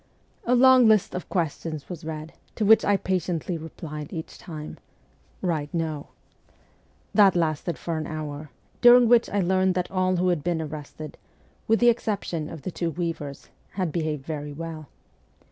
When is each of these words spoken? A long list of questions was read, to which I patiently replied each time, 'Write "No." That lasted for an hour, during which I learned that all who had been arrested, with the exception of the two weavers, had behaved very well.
A 0.45 0.55
long 0.55 0.87
list 0.87 1.13
of 1.13 1.29
questions 1.29 1.87
was 1.87 2.03
read, 2.03 2.33
to 2.55 2.65
which 2.65 2.83
I 2.83 2.97
patiently 2.97 3.55
replied 3.55 4.11
each 4.11 4.39
time, 4.39 4.79
'Write 5.43 5.71
"No." 5.75 6.07
That 7.13 7.35
lasted 7.35 7.77
for 7.77 7.99
an 7.99 8.07
hour, 8.07 8.49
during 8.81 9.07
which 9.07 9.29
I 9.29 9.41
learned 9.41 9.75
that 9.75 9.91
all 9.91 10.15
who 10.15 10.29
had 10.29 10.43
been 10.43 10.59
arrested, 10.59 11.19
with 11.67 11.79
the 11.79 11.89
exception 11.89 12.49
of 12.49 12.63
the 12.63 12.71
two 12.71 12.89
weavers, 12.89 13.49
had 13.73 13.91
behaved 13.91 14.25
very 14.25 14.53
well. 14.53 14.89